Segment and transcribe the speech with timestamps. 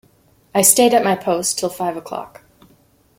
[0.55, 2.41] I stayed at my post till five o’clock.